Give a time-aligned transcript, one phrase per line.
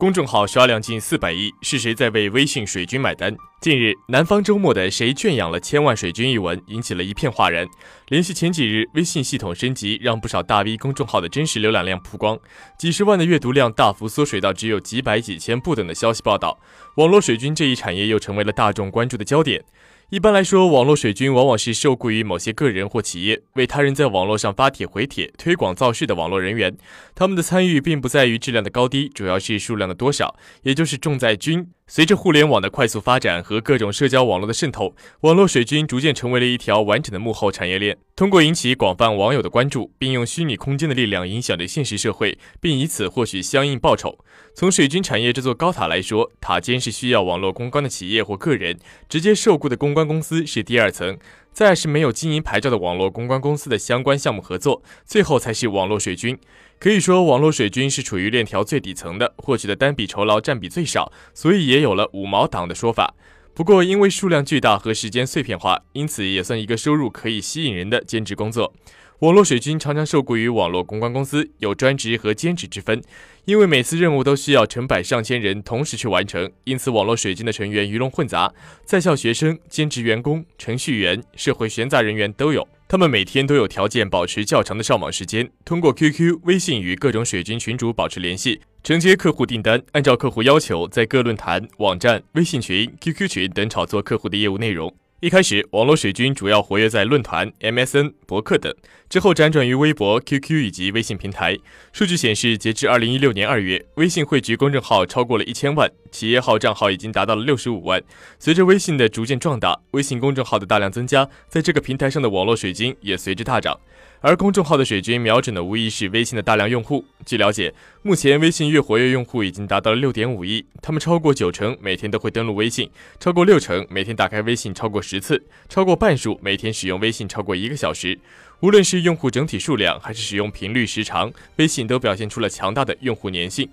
[0.00, 3.36] 公众号刷量近四百亿，是谁在为微信水军买单？
[3.60, 7.66] 近日，南方周末的“谁圈养了千万水军”一文引起了一片哗然。
[8.06, 12.38] 联系前几日微信系统升级，让不少大 V 公众号的真实浏览量曝光，
[12.78, 16.60] 几十万的阅读量大幅缩水到只有几百几千不等的消息报道，
[16.94, 19.64] 网络水军这一产业又成为了大众关注的焦点。
[20.10, 26.74] 一般来说，网络水军往往是受雇于某些个人或企业，为他人在网络上发帖回帖、推广造势的网络人员。
[27.14, 31.68] 他们的参与并不在于质量的高低，主要是数量的多少，也就是重在均。
[31.90, 37.96] 随着互联网的快速发展和各种社交网络的渗透，网络水军逐渐成为了一条完整的幕后产业链。
[38.14, 44.18] 通过引起广泛网友的关注，并用虚拟空间的力量影响着现实社会，并以此获取相应报酬。
[44.54, 51.16] 从水军产业这座高塔来说，塔尖是需要网络公关的企业或个人，直接受雇的公关公司是第二层，
[51.58, 56.38] 再是没有经营牌照的网络公关公司的相关项目合作，最后才是网络水军。
[56.78, 63.12] 可以说，网络水军是处于链条最底层的，获取的单笔酬劳占比最少，所以也有了“五毛党”的说法。
[63.54, 68.72] 不过，因为数量巨大和时间碎片化，因此也算一个收入可以吸引人的兼职工作。
[69.20, 73.02] 网络水军常常受雇于网络公关公司，有专职和兼职之分。
[73.46, 78.52] 因为每次任务都需要成百上千人同时去完成，因此网络水军的成员鱼龙混杂，
[78.84, 82.68] 在校学生、兼职员工、程序员、社会闲杂人员都有。
[82.86, 94.94] 他们每天都有条件保持较长的上网时间，通过 QQ、微信与各种水军群主保持联系，承接客户订单，按照客户要求在各论坛、网站、微信群、QQ 群等炒作客户的业务内容。
[95.20, 98.72] 一开始，网络水军主要活跃在论坛、MSN、博客等，
[99.08, 101.58] 之后辗转于微博、QQ 以及微信平台。
[101.92, 108.00] 数据显示，截至二零一六年二月，微信汇集公众号超过了一千万，企业号账号已经达到了六十五万。
[108.38, 113.76] 随着微信的逐渐壮大，微信公众号的大量增加，在这个平台上的网络水军也随之大涨。
[114.20, 117.04] 而公众号的水军瞄准的无疑是微信的大量用户。
[117.24, 128.18] 据了解，目前微信月活跃用户已经达到了六点五亿，他们超过九成每天都会登录微信，超过六成每天打开微信超过十次，超过半数每天使用微信超过一个小时。
[128.60, 133.68] 无论是用户整体数量还是使用频率时长，微信都表现出了强大的用户粘性。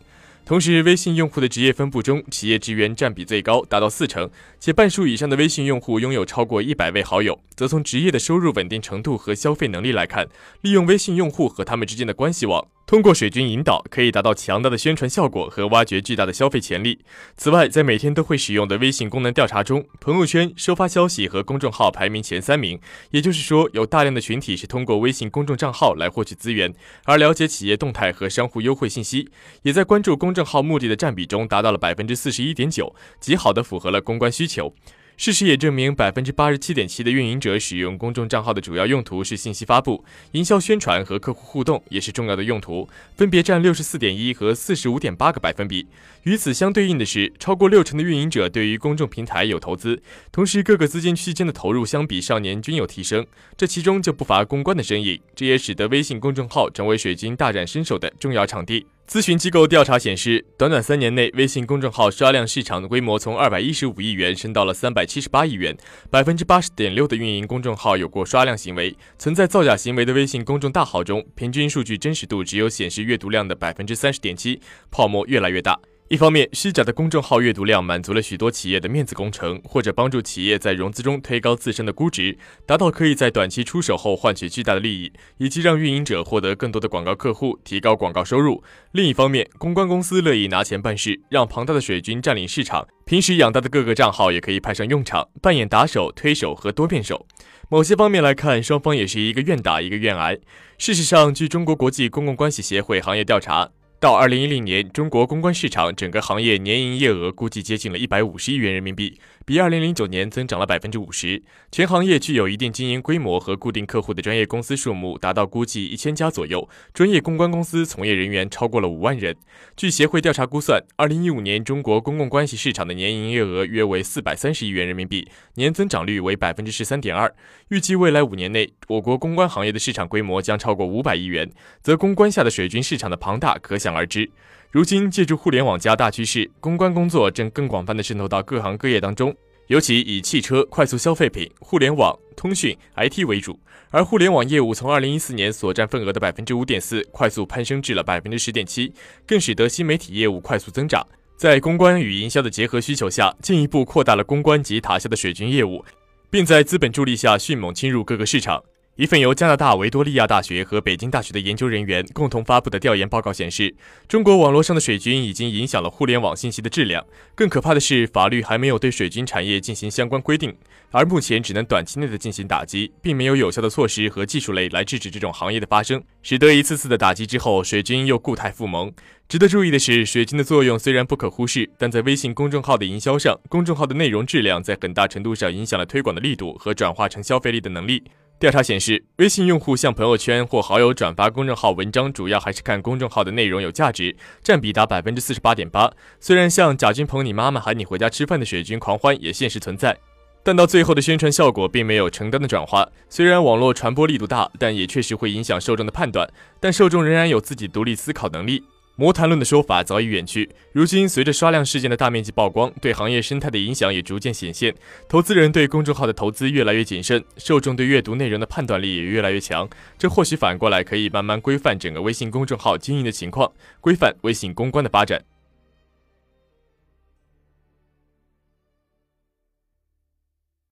[0.45, 4.29] 同时，微信用户的职业分布中，企业职员占比最高，达到四成，
[4.59, 7.41] 且半数以上的微信用户拥有超过一百位好友。
[7.55, 10.27] 则从职业的收入稳定程度和消费能力来看，
[10.61, 12.67] 利用微信用户和他们之间的关系网。
[12.85, 16.99] 通过水军引导，可以达到强大的宣传效果和挖掘巨大的消费潜力。
[17.35, 22.79] 此外，在每天都会使用的微信功能调查中，朋友圈、收发消息和公众号排名前三名。
[23.09, 26.71] 也就是说，有大量的群体是通过微信公众账号来获取资源，
[27.05, 29.29] 而了解企业动态和商户优惠信息，
[29.63, 34.75] 也在关注公众号目的的占比中达到了百分之四十一点九，极好的符合了公关需求。
[35.17, 40.03] 事实也证明，百分之八十七点七的运营者使用公众账号的主要用途是信息发布、
[40.33, 45.87] 营销宣传和客户互动，也是重要的用途，分别占六十四点一和四十五点八个百分比。
[46.23, 50.01] 与此相对应的是，超过六成的运营者对于公众平台有投资，
[50.33, 53.25] 同时各个资金区间的投入相比上年均有提升，
[53.55, 58.85] 这其中就不乏公关的身影，这也使得微信公众号成为水军大展身手的重要场地。
[59.07, 65.77] 咨询机构调查显示，短短三年内，微信公众号刷量市场的规模从二百一十五亿元升到了三百七十八亿元。
[66.09, 75.79] 百分之八十点六的运营公众号有过刷量行为，存在造假行为的微信公众大号中，平均数据真实度只有显示阅读量的百分之三十点七，泡沫越来越大。
[76.07, 88.63] 一方面，虚假的公众号阅读量满足了许多企业的面子工程，或者帮助企业在融资中推高自身的估值，达到可以在短期出手后换取巨大的利益，以及让运营者获得更多的广告客户，提高广告收入。
[88.91, 97.25] 另一方面，公关公司乐意拿钱办事，让庞大的水军占领市场，平时养大的各个账号也可以派上用场，扮演打手、推手和多面手。
[97.67, 100.37] 某些方面来看，双方也是一个愿打一个愿挨。
[100.77, 103.71] 事实上，据中国国际公共关系协会行业调查。
[104.05, 111.41] 到二零一零年，中国公关市场整个行业年营业额估计接近了一百五十亿元人民币，比二零零九年增长了百分之五十。
[111.71, 119.35] 全行业具有一定经营规模和固定客户的专业公司数目达到估计一千家左右，专业公关公司从业人员超过了五万人。
[119.75, 127.33] 据协会调查估算，二零一五年中国公共关系市场的年营业额约为四百三十亿元人民币，年增长率为百分之十三点二。
[127.69, 131.49] 预计未来五年内，我国公关行业的市场规模将超过五百亿元，
[131.81, 134.29] 则公关下的水军市场的庞大可想而知。
[134.71, 139.33] 如今，借助互联网加大趋势，公关工作正更广泛的渗透到各行各业当中，
[139.67, 143.57] 尤其以汽车、快速消费品、互联网、通讯、IT 为主。
[143.91, 148.91] 而互联网业务从二零一四年所占份额的百分之五点四，快速攀升至了百分之十点七，
[149.25, 151.07] 更使得新媒体业务快速增长。
[151.37, 155.85] 在公关与营销的结合需求下，进一步扩大了公关及塔下的水军业务，
[156.29, 158.61] 并在资本助力下迅猛侵入各个市场。
[158.97, 163.75] 一份由加拿大维多利亚大学和北京大学的研究人员共同发布的调研报告显示，
[164.07, 167.05] 中国网络上的水军已经影响了互联网信息的质量。
[167.35, 170.55] 更可怕的是，法律还没有对水军产业进行相关规定，
[170.91, 178.89] 而目前只能短期内的进行打击，并没有有效的措施和技术类来制止这种行业的发生，使得一次次的打击之后，水军又固态复萌。
[179.27, 188.01] 值得注意的是，水军的作用虽然不可忽视，但在微信公众号的营销上，公众号的内容质量在很大程度上影响了推广的力度和转化成消费力的能力。
[188.37, 195.89] 调查显示，微信用户向朋友圈或好友转发公众号文章，主要还是看公众号的内容有价值，占比达百分之四十八点八。
[196.19, 199.97] 虽然像贾君鹏你妈妈喊你回家吃饭的水军狂欢也现实存在，
[200.43, 202.85] 但到最后的宣传效果并没有承担的转化。
[203.09, 206.29] 虽然网络传播力度大，但也确实会影响受众的判断，
[206.59, 208.61] 但受众仍然有自己独立思考能力。
[208.97, 214.73] 魔坛论的说法早已远去，如今随着刷量事件的大面积曝光，对行业生态的影响也逐渐显现。
[215.09, 219.69] 投资人对公众号的投资越来越谨慎，受众对阅读内容的判断力也越来越强。
[219.97, 223.51] 这或许反过来可以慢慢规范整个微信公众号经营的情况，
[223.81, 225.21] 规范微信公关的发展。